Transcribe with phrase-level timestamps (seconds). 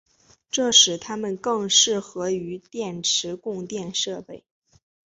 [0.49, 4.43] 这使它们更适合于电池供电设备。